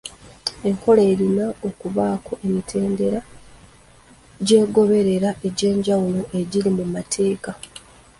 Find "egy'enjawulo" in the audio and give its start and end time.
5.47-6.21